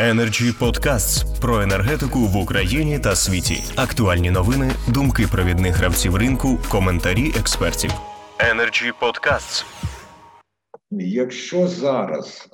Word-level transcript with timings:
Energy 0.00 0.58
Podcasts 0.58 1.40
про 1.40 1.62
енергетику 1.62 2.18
в 2.18 2.36
Україні 2.36 2.98
та 2.98 3.16
світі. 3.16 3.54
Актуальні 3.76 4.30
новини, 4.30 4.70
думки 4.88 5.26
провідних 5.32 5.76
гравців 5.76 6.16
ринку, 6.16 6.58
коментарі 6.70 7.32
експертів. 7.40 7.90
Energy 8.38 8.92
Podcasts. 9.00 9.64
Якщо 10.90 11.68
зараз 11.68 12.48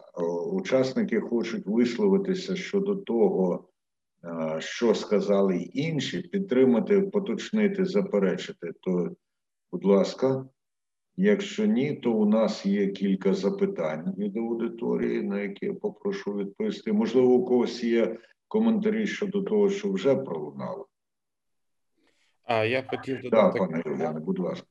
учасники 0.53 1.21
хочуть 1.21 1.67
висловитися 1.67 2.57
щодо 2.57 2.97
того, 2.97 3.69
що 4.59 4.95
сказали 4.95 5.57
інші, 5.57 6.19
підтримати, 6.19 7.01
поточнити, 7.01 7.85
заперечити, 7.85 8.73
то, 8.83 9.11
будь 9.73 9.85
ласка. 9.85 10.45
Якщо 11.21 11.67
ні, 11.67 11.95
то 11.95 12.13
у 12.13 12.27
нас 12.27 12.67
є 12.67 12.89
кілька 12.89 13.35
запитань 13.35 14.15
від 14.19 14.37
аудиторії, 14.37 15.23
на 15.23 15.41
які 15.41 15.67
я 15.67 15.75
попрошу 15.75 16.35
відповісти. 16.35 16.93
Можливо, 16.93 17.35
у 17.35 17.45
когось 17.45 17.85
є 17.85 18.19
коментарі 18.49 19.07
щодо 19.07 19.43
того, 19.43 19.71
що 19.71 19.93
вже 19.93 20.17
пролунало. 20.17 20.89
А 22.45 22.65
я 22.65 22.83
хотів 22.83 23.21
додати, 23.21 23.59
Так, 23.59 23.69
пане 23.69 23.83
Юліане, 23.87 24.21
будь 24.21 24.39
ласка. 24.39 24.67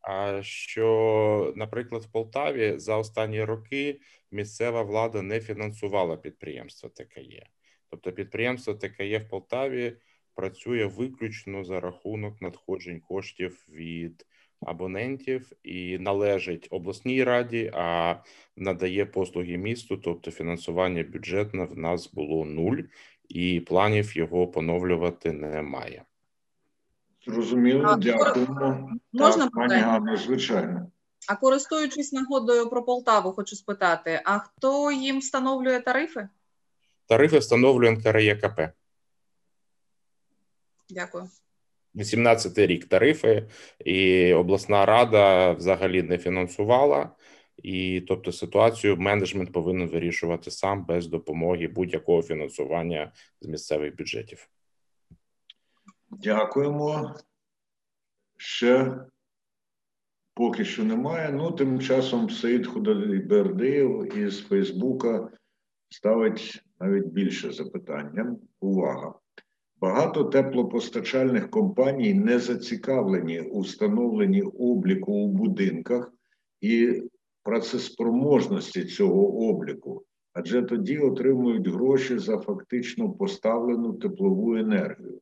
А 0.00 0.42
що, 0.42 1.52
наприклад, 1.56 2.02
в 2.02 2.12
Полтаві 2.12 2.78
за 2.78 2.96
останні 2.96 3.44
роки 3.44 4.00
місцева 4.30 4.82
влада 4.82 5.22
не 5.22 5.40
фінансувала 5.40 6.16
підприємство 6.16 6.88
ТКЄ. 6.88 7.46
Тобто, 7.90 8.12
підприємство 8.12 8.74
ТКЄ 8.74 9.18
в 9.18 9.28
Полтаві 9.28 9.96
працює 10.34 10.86
виключно 10.86 11.64
за 11.64 11.80
рахунок 11.80 12.42
надходжень 12.42 13.00
коштів 13.00 13.66
від 13.68 14.26
абонентів 14.66 15.52
і 15.62 15.98
належить 15.98 16.68
обласній 16.70 17.24
раді, 17.24 17.70
а 17.74 18.16
надає 18.56 19.06
послуги 19.06 19.56
місту, 19.56 19.96
тобто 19.96 20.30
фінансування 20.30 21.02
бюджетне 21.02 21.64
в 21.64 21.78
нас 21.78 22.12
було 22.12 22.44
нуль, 22.44 22.78
і 23.28 23.60
планів 23.60 24.16
його 24.16 24.46
поновлювати 24.46 25.32
немає. 25.32 26.04
Зрозуміло, 27.26 27.96
дякуємо. 27.96 28.90
Можна 29.12 29.44
так, 29.44 29.54
пані 29.54 29.74
Ганно, 29.74 30.16
звичайно. 30.16 30.90
А 31.28 31.36
користуючись 31.36 32.12
нагодою 32.12 32.70
про 32.70 32.82
Полтаву, 32.82 33.32
хочу 33.32 33.56
спитати: 33.56 34.20
а 34.24 34.38
хто 34.38 34.92
їм 34.92 35.18
встановлює 35.18 35.80
тарифи? 35.80 36.28
Тарифи 37.06 37.38
встановлює 37.38 37.90
НКРЄКП. 37.90 38.60
Дякую. 40.90 41.28
18 41.94 42.58
рік 42.58 42.84
тарифи, 42.84 43.48
і 43.84 44.32
обласна 44.32 44.86
рада 44.86 45.52
взагалі 45.52 46.02
не 46.02 46.18
фінансувала. 46.18 47.10
І 47.56 48.00
тобто 48.00 48.32
ситуацію 48.32 48.96
менеджмент 48.96 49.52
повинен 49.52 49.88
вирішувати 49.88 50.50
сам 50.50 50.84
без 50.84 51.06
допомоги 51.06 51.68
будь-якого 51.68 52.22
фінансування 52.22 53.12
з 53.40 53.46
місцевих 53.46 53.96
бюджетів. 53.96 54.48
Дякуємо. 56.10 57.14
Ще 58.36 58.96
поки 60.34 60.64
що 60.64 60.84
немає. 60.84 61.32
Ну, 61.32 61.52
тим 61.52 61.80
часом 61.80 62.30
Саїд 62.30 62.66
Худайбердиєв 62.66 64.16
із 64.18 64.40
Фейсбука 64.40 65.28
ставить 65.88 66.62
навіть 66.80 67.06
більше 67.06 67.52
запитання. 67.52 68.36
Увага! 68.60 69.14
Багато 69.82 70.24
теплопостачальних 70.24 71.50
компаній 71.50 72.14
не 72.14 72.38
зацікавлені 72.38 73.40
у 73.40 73.60
встановленні 73.60 74.42
обліку 74.42 75.12
у 75.12 75.28
будинках 75.28 76.12
і 76.60 77.02
працеспроможності 77.42 78.84
цього 78.84 79.48
обліку, 79.48 80.02
адже 80.32 80.62
тоді 80.62 80.98
отримують 80.98 81.68
гроші 81.68 82.18
за 82.18 82.38
фактично 82.38 83.10
поставлену 83.10 83.92
теплову 83.92 84.56
енергію. 84.56 85.20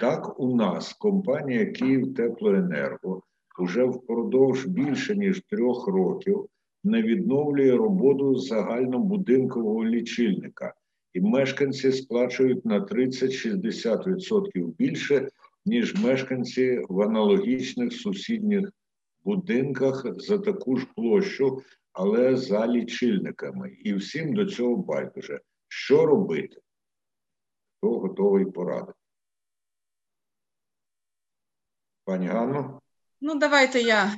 Так, 0.00 0.40
у 0.40 0.56
нас 0.56 0.92
компанія 0.92 1.66
«Київтеплоенерго» 1.66 3.22
уже 3.58 3.84
впродовж 3.84 4.66
більше 4.66 5.16
ніж 5.16 5.42
трьох 5.50 5.88
років 5.88 6.46
не 6.84 7.02
відновлює 7.02 7.76
роботу 7.76 8.36
загальнобудинкового 8.36 9.84
лічильника 9.84 10.74
і 11.16 11.20
мешканці 11.20 11.92
сплачують 11.92 12.64
на 12.64 12.80
30-60% 12.80 14.66
більше, 14.66 15.28
ніж 15.64 15.94
мешканці 15.94 16.80
в 16.88 17.02
аналогічних 17.02 17.92
сусідніх 17.92 18.70
будинках 19.24 20.06
за 20.16 20.38
таку 20.38 20.76
ж 20.76 20.86
площу, 20.96 21.62
але 21.92 22.36
за 22.36 22.66
лічильниками. 22.66 23.70
І 23.70 23.94
всім 23.94 24.34
до 24.34 24.46
цього 24.46 24.76
байдуже. 24.76 25.40
Що 25.68 26.06
робити? 26.06 26.60
Хто 27.78 27.98
готовий 27.98 28.44
порадити? 28.44 28.98
Пані 32.04 32.26
Ганно? 32.26 32.80
Ну, 33.20 33.34
давайте 33.34 33.80
я, 33.80 34.14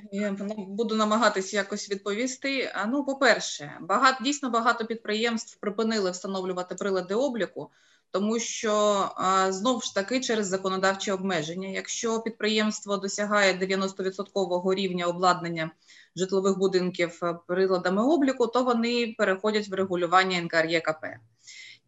буду 0.56 0.96
намагатися 0.96 1.56
якось 1.56 1.90
відповісти. 1.90 2.72
А 2.74 2.86
ну, 2.86 3.04
по-перше, 3.04 3.78
багато 3.80 4.24
дійсно 4.24 4.50
багато 4.50 4.86
підприємств 4.86 5.60
припинили 5.60 6.10
встановлювати 6.10 6.74
прилади 6.74 7.14
обліку, 7.14 7.70
тому 8.10 8.38
що 8.38 9.04
знову 9.48 9.80
ж 9.80 9.94
таки 9.94 10.20
через 10.20 10.46
законодавчі 10.46 11.12
обмеження. 11.12 11.68
Якщо 11.68 12.20
підприємство 12.20 12.96
досягає 12.96 13.52
90% 13.52 14.74
рівня 14.74 15.06
обладнання 15.06 15.70
житлових 16.16 16.58
будинків 16.58 17.20
приладами 17.46 18.02
обліку, 18.02 18.46
то 18.46 18.64
вони 18.64 19.14
переходять 19.18 19.68
в 19.68 19.74
регулювання 19.74 20.42
НКРЄКП. 20.42 21.04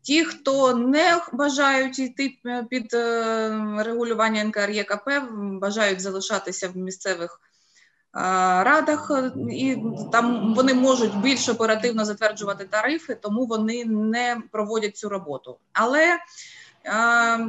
Ті, 0.02 0.24
хто 0.24 0.74
не 0.74 1.22
бажають 1.32 1.98
йти 1.98 2.38
е, 2.46 2.66
під 2.70 2.94
е, 2.94 3.48
регулювання 3.78 4.44
НКРЄКП, 4.44 5.08
бажають 5.32 6.00
залишатися 6.00 6.68
в 6.68 6.76
місцевих 6.76 7.40
е, 7.40 8.20
радах, 8.64 9.10
і 9.50 9.76
там 10.12 10.54
вони 10.54 10.74
можуть 10.74 11.16
більш 11.16 11.48
оперативно 11.48 12.04
затверджувати 12.04 12.64
тарифи, 12.64 13.14
тому 13.14 13.46
вони 13.46 13.84
не 13.84 14.42
проводять 14.52 14.96
цю 14.96 15.08
роботу. 15.08 15.58
Але 15.72 16.18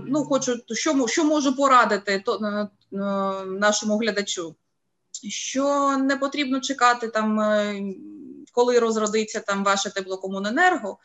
ну 0.08 0.24
хочу, 0.24 0.58
що 0.72 1.08
що 1.08 1.24
можу 1.24 1.56
порадити 1.56 2.24
то 2.26 2.68
нашому 3.46 3.98
глядачу, 3.98 4.56
що 5.30 5.98
не 5.98 6.18
потрібно 6.18 6.60
чекати 6.60 7.08
там, 7.08 7.40
коли 8.52 8.80
розродиться 8.80 9.40
там 9.40 9.64
ваше 9.64 9.94
теплокомуненерго. 9.94 10.98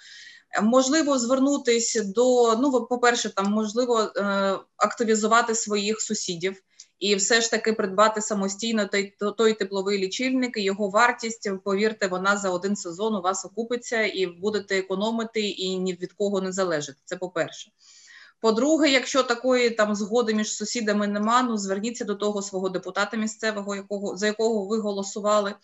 Можливо, 0.62 1.19
звернутися 1.19 2.05
до 2.05 2.56
ну, 2.56 2.87
по-перше, 2.87 3.34
там 3.34 3.47
можливо 3.47 4.00
е, 4.00 4.22
активізувати 4.77 5.55
своїх 5.55 6.00
сусідів 6.00 6.62
і 6.99 7.15
все 7.15 7.41
ж 7.41 7.50
таки 7.50 7.72
придбати 7.72 8.21
самостійно 8.21 8.87
той 8.87 9.17
той 9.37 9.55
тепловий 9.55 9.99
лічильник. 9.99 10.56
і 10.56 10.62
Його 10.62 10.89
вартість, 10.89 11.50
повірте, 11.65 12.06
вона 12.06 12.37
за 12.37 12.50
один 12.50 12.77
сезон 12.77 13.15
у 13.15 13.21
вас 13.21 13.44
окупиться 13.44 14.03
і 14.03 14.27
будете 14.27 14.78
економити 14.78 15.41
і 15.41 15.78
ні 15.78 15.94
від 15.94 16.12
кого 16.12 16.41
не 16.41 16.53
залежить. 16.53 16.97
Це 17.05 17.17
по 17.17 17.31
перше. 17.31 17.71
По-друге, 18.46 18.90
якщо 18.90 19.22
такої 19.22 19.70
там 19.70 19.94
згоди 19.94 20.34
між 20.34 20.52
сусідами 20.52 21.06
нема, 21.06 21.42
ну 21.42 21.56
зверніться 21.56 22.04
до 22.04 22.14
того 22.14 22.42
свого 22.42 22.68
депутата 22.68 23.16
місцевого, 23.16 23.76
якого 23.76 24.16
за 24.16 24.26
якого 24.26 24.66
ви 24.66 24.78
голосували. 24.78 25.54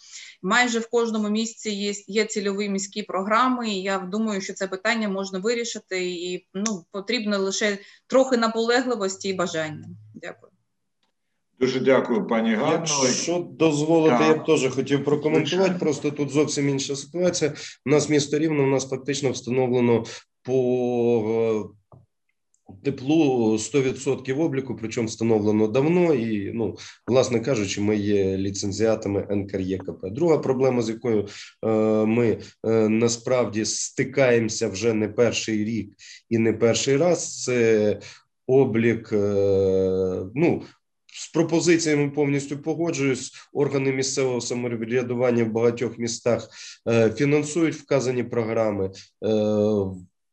Майже 0.42 0.78
в 0.78 0.90
кожному 0.90 1.28
місці 1.28 1.70
є 1.70 1.92
є 2.06 2.24
цільові 2.24 2.68
міські 2.68 3.02
програми. 3.02 3.70
і 3.70 3.82
Я 3.82 3.98
думаю, 3.98 4.40
що 4.40 4.52
це 4.52 4.66
питання 4.66 5.08
можна 5.08 5.38
вирішити, 5.38 6.10
і 6.10 6.46
ну 6.54 6.84
потрібно 6.90 7.38
лише 7.38 7.78
трохи 8.06 8.36
наполегливості 8.36 9.28
і 9.28 9.34
бажання. 9.34 9.88
Дякую. 10.14 10.52
Дуже 11.60 11.80
дякую, 11.80 12.26
пані 12.26 12.54
Ганно. 12.54 12.84
Якщо 13.04 13.48
дозволити, 13.50 14.18
так. 14.18 14.28
я 14.28 14.34
б 14.34 14.46
теж 14.46 14.74
хотів 14.74 15.04
прокоментувати. 15.04 15.74
Просто 15.80 16.10
тут 16.10 16.30
зовсім 16.30 16.68
інша 16.68 16.96
ситуація. 16.96 17.54
У 17.86 17.90
нас 17.90 18.08
місто 18.08 18.38
рівно 18.38 18.62
у 18.62 18.66
нас 18.66 18.88
фактично 18.88 19.30
встановлено 19.30 20.04
по 20.42 21.70
Теплу 22.84 23.52
100% 23.52 24.40
обліку, 24.40 24.76
причому 24.80 25.08
встановлено 25.08 25.68
давно, 25.68 26.14
і 26.14 26.52
ну, 26.54 26.76
власне 27.06 27.40
кажучи, 27.40 27.80
ми 27.80 27.96
є 27.96 28.36
ліцензіатами 28.36 29.26
НКРЄКП. 29.30 30.06
Друга 30.10 30.38
проблема, 30.38 30.82
з 30.82 30.88
якою 30.88 31.28
е, 31.64 31.68
ми 32.06 32.38
е, 32.66 32.88
насправді 32.88 33.64
стикаємося 33.64 34.68
вже 34.68 34.94
не 34.94 35.08
перший 35.08 35.64
рік 35.64 35.94
і 36.30 36.38
не 36.38 36.52
перший 36.52 36.96
раз. 36.96 37.42
Це 37.44 37.98
облік. 38.46 39.12
Е, 39.12 39.16
ну 40.34 40.62
з 41.14 41.32
пропозиціями 41.32 42.10
повністю 42.10 42.58
погоджуюсь. 42.58 43.32
Органи 43.52 43.92
місцевого 43.92 44.40
самоврядування 44.40 45.44
в 45.44 45.52
багатьох 45.52 45.98
містах 45.98 46.48
фінансують 47.16 47.74
вказані 47.74 48.22
програми. 48.22 48.90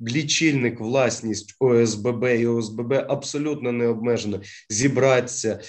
Лічильник, 0.07 0.79
власність 0.79 1.55
ОСББ 1.59 2.23
і 2.23 2.47
ОСББ 2.47 2.93
абсолютно 2.93 3.71
не 3.71 3.87
обмежено 3.87 4.41
зібратися 4.69 5.61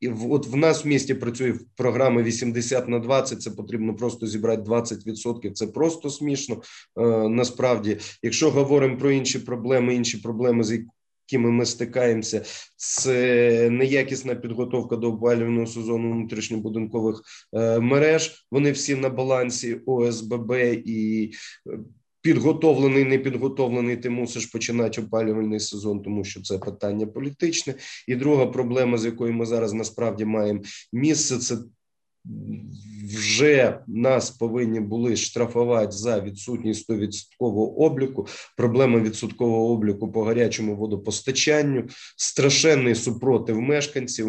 І 0.00 0.08
от 0.08 0.46
в 0.46 0.56
нас 0.56 0.84
в 0.84 0.88
місті 0.88 1.14
працює 1.14 1.54
програма 1.76 2.22
80 2.22 2.88
на 2.88 2.98
20, 2.98 3.42
Це 3.42 3.50
потрібно 3.50 3.96
просто 3.96 4.26
зібрати 4.26 4.62
20%. 4.62 5.52
Це 5.52 5.66
просто 5.66 6.10
смішно. 6.10 6.62
Е, 6.98 7.28
насправді, 7.28 7.98
якщо 8.22 8.50
говоримо 8.50 8.98
про 8.98 9.10
інші 9.10 9.38
проблеми, 9.38 9.94
інші 9.94 10.18
проблеми, 10.18 10.64
з 10.64 10.84
якими 11.26 11.50
ми 11.50 11.66
стикаємося, 11.66 12.42
це 12.76 13.70
неякісна 13.70 14.34
підготовка 14.34 14.96
до 14.96 15.12
опалювального 15.12 15.66
сезону 15.66 16.12
внутрішньобудинкових 16.12 17.22
е, 17.52 17.80
мереж. 17.80 18.46
Вони 18.50 18.72
всі 18.72 18.94
на 18.94 19.08
балансі 19.08 19.80
ОСББ 19.86 20.52
і 20.84 21.32
підготовлений, 22.26 23.04
не 23.04 23.18
підготовлений. 23.18 23.96
Ти 23.96 24.10
мусиш 24.10 24.46
починати 24.46 25.02
опалювальний 25.02 25.60
сезон, 25.60 26.02
тому 26.02 26.24
що 26.24 26.42
це 26.42 26.58
питання 26.58 27.06
політичне. 27.06 27.74
І 28.08 28.16
друга 28.16 28.46
проблема, 28.46 28.98
з 28.98 29.04
якою 29.04 29.32
ми 29.32 29.46
зараз 29.46 29.72
насправді 29.72 30.24
маємо 30.24 30.60
місце, 30.92 31.38
це 31.38 31.56
вже 33.06 33.78
нас 33.86 34.30
повинні 34.30 34.80
були 34.80 35.16
штрафувати 35.16 35.92
за 35.92 36.20
відсутність 36.20 36.90
100% 36.90 37.30
обліку. 37.76 38.26
Проблема 38.56 39.00
відсоткового 39.00 39.72
обліку 39.72 40.12
по 40.12 40.24
гарячому 40.24 40.76
водопостачанню, 40.76 41.84
страшенний 42.16 42.94
супротив 42.94 43.60
мешканців. 43.60 44.28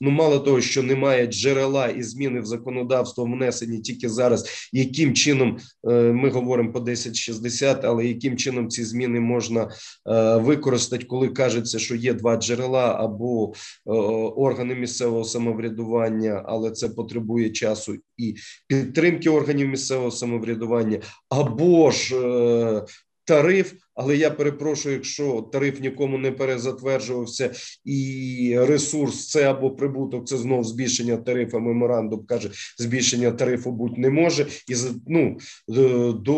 Ну, 0.00 0.10
мало 0.10 0.38
того, 0.38 0.60
що 0.60 0.82
немає 0.82 1.26
джерела 1.26 1.88
і 1.88 2.02
зміни 2.02 2.40
в 2.40 2.44
законодавство 2.44 3.24
внесені 3.24 3.80
тільки 3.80 4.08
зараз. 4.08 4.70
Яким 4.72 5.14
чином 5.14 5.58
е, 5.88 5.92
ми 6.12 6.30
говоримо 6.30 6.72
по 6.72 6.78
1060, 6.78 7.84
але 7.84 8.06
яким 8.06 8.36
чином 8.36 8.68
ці 8.68 8.84
зміни 8.84 9.20
можна 9.20 9.62
е, 9.62 10.36
використати, 10.36 11.04
коли 11.04 11.28
кажеться, 11.28 11.78
що 11.78 11.94
є 11.94 12.14
два 12.14 12.36
джерела 12.36 12.96
або 13.00 13.52
е, 13.52 13.90
органи 14.36 14.74
місцевого 14.74 15.24
самоврядування, 15.24 16.42
але 16.46 16.70
це 16.70 16.88
потребує 16.88 17.29
часу 17.50 17.96
і 18.16 18.36
підтримки 18.66 19.30
органів 19.30 19.68
місцевого 19.68 20.10
самоврядування, 20.10 21.00
або 21.28 21.90
ж 21.90 22.16
е, 22.16 22.86
тариф. 23.24 23.72
Але 24.02 24.16
я 24.16 24.30
перепрошую, 24.30 24.94
якщо 24.94 25.48
тариф 25.52 25.80
нікому 25.80 26.18
не 26.18 26.32
перезатверджувався, 26.32 27.50
і 27.84 28.54
ресурс 28.58 29.28
це 29.28 29.50
або 29.50 29.70
прибуток, 29.70 30.28
це 30.28 30.36
знов 30.36 30.64
збільшення 30.64 31.16
тарифу. 31.16 31.60
Меморандум 31.60 32.26
каже, 32.26 32.50
збільшення 32.78 33.30
тарифу 33.30 33.72
бути 33.72 34.00
не 34.00 34.10
може, 34.10 34.46
і 34.68 34.74
ну 35.06 35.38
е, 35.68 36.12
до 36.12 36.36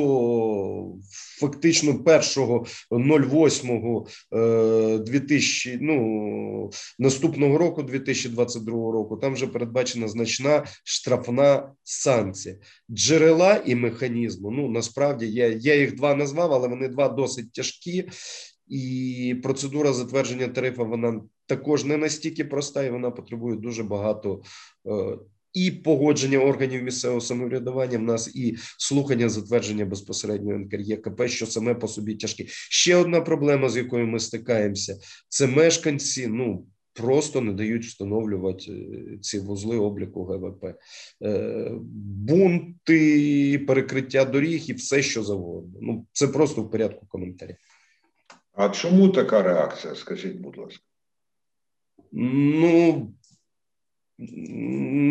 фактично 1.41 1.93
1.08 1.93 4.06
е, 4.35 4.99
2000, 4.99 5.79
ну 5.81 6.70
наступного 6.99 7.58
року, 7.58 7.82
2022 7.82 8.93
року, 8.93 9.17
там 9.17 9.35
вже 9.35 9.47
передбачена 9.47 10.08
значна 10.08 10.65
штрафна 10.85 11.73
санкція 11.85 12.56
джерела 12.91 13.62
і 13.67 13.75
механізму. 13.75 14.50
Ну 14.50 14.69
насправді 14.69 15.26
я, 15.26 15.49
я 15.49 15.75
їх 15.75 15.94
два 15.94 16.15
назвав, 16.15 16.53
але 16.53 16.69
вони 16.69 16.88
два 16.88 17.08
досить 17.08 17.52
тяжкі. 17.55 18.09
І 18.69 19.37
процедура 19.43 19.93
затвердження 19.93 20.49
тарифа 20.49 20.83
вона 20.83 21.21
також 21.47 21.85
не 21.85 21.97
настільки 21.97 22.45
проста, 22.45 22.85
і 22.85 22.91
вона 22.91 23.11
потребує 23.11 23.57
дуже 23.57 23.83
багато 23.83 24.43
е, 24.87 25.19
і 25.53 25.71
погодження 25.71 26.39
органів 26.39 26.83
місцевого 26.83 27.21
самоврядування 27.21 27.99
в 27.99 28.03
нас, 28.03 28.37
і 28.37 28.57
слухання 28.79 29.29
затвердження 29.29 29.85
безпосередньо 29.85 30.59
НКРЄКП, 30.59 31.29
що 31.29 31.47
саме 31.47 31.75
по 31.75 31.89
собі 31.89 32.15
тяжкі. 32.15 32.47
Ще 32.49 32.97
одна 32.97 33.21
проблема, 33.21 33.69
з 33.69 33.77
якою 33.77 34.07
ми 34.07 34.21
стикаємося, 34.21 34.99
це 35.29 35.47
мешканці. 35.47 36.27
Ну 36.27 36.67
просто 36.94 37.41
не 37.41 37.53
дають 37.53 37.85
встановлювати 37.85 38.73
е, 38.73 39.19
ці 39.21 39.39
вузли 39.39 39.77
обліку 39.79 40.25
ГВП, 40.25 40.65
Е, 41.23 41.71
бунти, 42.27 43.59
перекриття 43.67 44.25
доріг 44.25 44.65
і 44.67 44.73
все, 44.73 45.03
що 45.03 45.23
завгодно. 45.23 45.79
Ну 45.83 46.06
це 46.12 46.29
просто 46.29 46.62
в 46.62 46.71
порядку 46.71 47.06
коментарів. 47.06 47.56
А 48.53 48.69
чому 48.69 49.09
така 49.09 49.43
реакція? 49.43 49.94
Скажіть, 49.94 50.37
будь 50.37 50.56
ласка. 50.59 50.83
Ну 52.12 53.12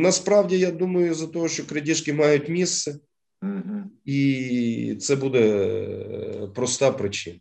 насправді 0.02 0.60
я 0.60 0.72
думаю, 0.72 1.14
за 1.14 1.28
того, 1.28 1.48
що 1.48 1.68
крадіжки 1.68 2.14
мають 2.14 2.50
місце, 2.50 3.00
Угу. 3.44 3.84
і 4.06 4.98
це 5.02 5.16
буде 5.16 5.40
е, 6.44 6.48
проста 6.56 6.92
причина. 6.92 7.40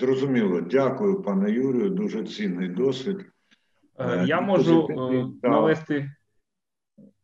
Зрозуміло. 0.00 0.60
Дякую, 0.60 1.22
пане 1.22 1.50
Юрію. 1.50 1.88
Дуже 1.88 2.24
цінний 2.24 2.68
досвід. 2.68 3.16
Е, 3.98 4.24
Я 4.26 4.38
Е, 4.38 4.40
можу 4.40 4.80
позитивний, 4.80 5.20
е, 5.44 5.48
навести. 5.48 6.10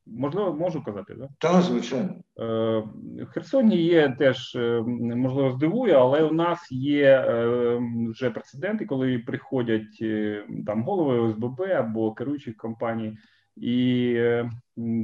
Можливо, 0.06 0.52
можу 0.52 0.84
казати, 0.84 1.14
так? 1.14 1.28
Та, 1.38 1.62
звичайно. 1.62 2.14
В 2.36 3.26
Херсоні 3.26 3.76
є 3.76 4.16
теж, 4.18 4.58
можливо, 4.96 5.50
здивує, 5.50 5.94
але 5.94 6.22
у 6.22 6.32
нас 6.32 6.72
є 6.72 7.24
вже 8.10 8.30
прецеденти, 8.30 8.86
коли 8.86 9.18
приходять 9.18 10.04
там 10.66 10.82
голови 10.82 11.20
ОСББ 11.20 11.60
або 11.60 12.12
керуючі 12.12 12.52
компаній 12.52 13.18
і 13.56 14.16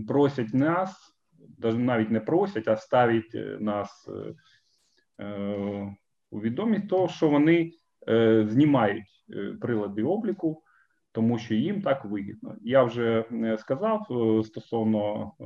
просять 0.08 0.54
нас, 0.54 1.16
навіть 1.58 2.10
не 2.10 2.20
просять, 2.20 2.68
а 2.68 2.76
ставлять 2.76 3.34
е, 3.34 3.58
нас 3.60 4.08
у 6.30 6.40
відомість 6.40 6.88
того, 6.88 7.08
що 7.08 7.28
вони 7.28 7.72
знімають 8.46 9.24
прилади 9.60 10.02
обліку 10.02 10.62
тому 11.16 11.38
що 11.38 11.54
їм 11.54 11.82
так 11.82 12.04
вигідно. 12.04 12.56
Я 12.62 12.82
вже 12.82 13.24
е, 13.32 13.58
сказав 13.58 14.06
е, 14.10 14.44
стосовно 14.44 15.32
е, 15.40 15.44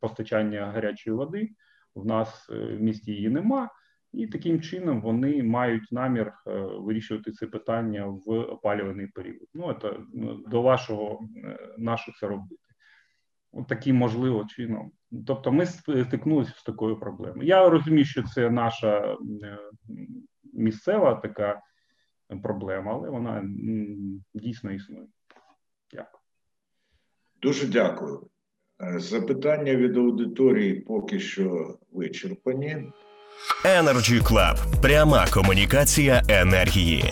постачання 0.00 0.66
гарячої 0.66 1.16
води. 1.16 1.48
В 1.94 2.06
нас 2.06 2.48
в 2.48 2.80
місті 2.80 3.12
її 3.12 3.28
нема, 3.28 3.70
і 4.12 4.26
таким 4.26 4.60
чином 4.60 5.00
вони 5.00 5.42
мають 5.42 5.92
намір 5.92 6.32
вирішувати 6.78 7.32
це 7.32 7.46
питання 7.46 8.06
в 8.06 8.30
опалюваний 8.30 9.06
період. 9.06 9.48
Ну 9.54 9.74
це 9.82 9.92
до 10.50 10.62
вашого 10.62 11.28
нашу 11.78 12.12
це 12.20 12.26
робити. 12.26 12.62
От 13.52 13.66
таким 13.66 13.96
можливо 13.96 14.44
чином. 14.44 14.90
Тобто, 15.26 15.52
ми 15.52 15.66
стикнулися 15.66 16.52
з 16.56 16.62
такою 16.62 17.00
проблемою. 17.00 17.48
Я 17.48 17.68
розумію, 17.68 18.04
що 18.04 18.22
це 18.22 18.50
наша 18.50 19.16
місцева 20.52 21.14
така 21.14 21.60
проблема, 22.42 22.92
але 22.92 23.10
вона 23.10 23.44
дійсно 24.34 24.72
існує. 24.72 25.06
Дякую. 25.92 26.22
Дуже 27.42 27.66
дякую. 27.66 28.26
Е, 28.82 28.98
Запитання 28.98 29.74
від 29.76 29.96
аудиторії 29.96 30.74
поки 30.74 31.20
що 31.20 31.78
вичерпані. 31.92 32.92
Energy 33.64 34.22
Club. 34.22 34.80
Пряма 34.82 35.26
комунікація 35.34 36.22
енергії. 36.28 37.04